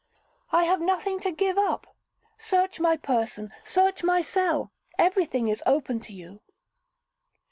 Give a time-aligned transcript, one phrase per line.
[0.51, 1.95] 'I have nothing to give up:
[2.39, 6.39] Search my person—search my cell—every thing is open to you.'